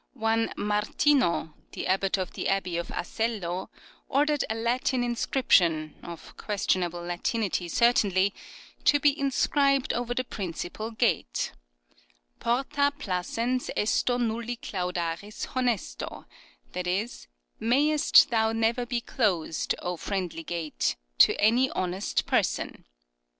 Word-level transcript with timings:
One 0.15 0.51
Martino, 0.57 1.53
the 1.73 1.85
abbot 1.85 2.17
of 2.17 2.31
the 2.33 2.49
abbey 2.49 2.75
of 2.77 2.87
Asello, 2.87 3.69
ordered 4.09 4.43
a 4.49 4.55
Latin 4.55 5.03
inscription— 5.03 5.93
of 6.03 6.35
questionable 6.37 7.03
Latinity 7.03 7.67
certainly— 7.67 8.33
^to 8.83 8.99
be 8.99 9.11
inscribed 9.15 9.93
over 9.93 10.15
the 10.15 10.23
principal 10.23 10.89
gate," 10.89 11.51
Porta 12.39 12.91
placens 12.97 13.69
esto 13.77 14.17
nuUi 14.17 14.59
claudaris 14.59 15.49
honesto 15.49 16.25
"—that 16.73 16.87
is," 16.87 17.27
Mayest 17.59 18.31
thou 18.31 18.51
never 18.51 18.87
be 18.87 19.01
closed, 19.01 19.75
O 19.83 19.97
friendly 19.97 20.41
gate, 20.43 20.95
to 21.19 21.39
any 21.39 21.69
honest 21.69 22.25
person 22.25 22.85